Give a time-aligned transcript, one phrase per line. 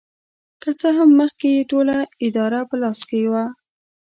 [0.61, 3.45] که څه هم مخکې یې ټوله اداره په لاس کې وه.